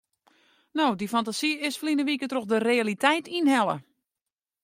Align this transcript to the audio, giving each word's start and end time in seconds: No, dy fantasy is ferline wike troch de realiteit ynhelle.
No, 0.79 0.85
dy 0.99 1.07
fantasy 1.13 1.51
is 1.67 1.77
ferline 1.79 2.07
wike 2.07 2.27
troch 2.29 2.49
de 2.51 2.57
realiteit 2.69 3.25
ynhelle. 3.37 3.77